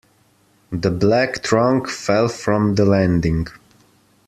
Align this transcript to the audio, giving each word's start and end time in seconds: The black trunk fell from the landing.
The 0.71 0.89
black 0.89 1.43
trunk 1.43 1.87
fell 1.87 2.27
from 2.27 2.73
the 2.73 2.85
landing. 2.85 3.45